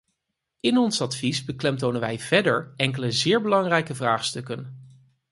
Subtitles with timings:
[0.61, 4.77] In ons advies beklemtonen wij verder enkele zeer belangrijke vraagstukken.